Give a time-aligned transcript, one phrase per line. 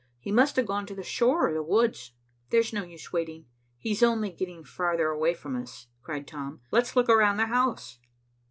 [0.19, 2.13] He must have gone to the shore or the woods."
[2.49, 3.45] "There's no use waiting.
[3.77, 6.61] He's only getting farther away from us," cried Tom.
[6.71, 7.99] "Let's look around the house."